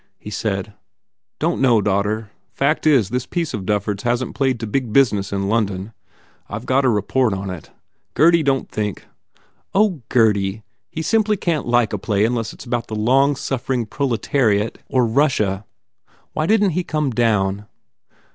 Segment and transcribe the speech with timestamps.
[0.17, 0.73] He said,
[1.37, 2.31] "Don t know, daughter.
[2.53, 5.93] Fact is, this piece of Dufford s hasn t played to big business in London.
[6.49, 7.69] I ve got a report on it.
[8.15, 9.05] Gurdy don t think"
[9.75, 10.63] "Oh, Gurdy!
[10.89, 13.85] He simply can t like a play un less it s about the long suffering
[13.85, 15.65] proletariat or Russia!
[16.33, 17.67] Why didn t he come down?"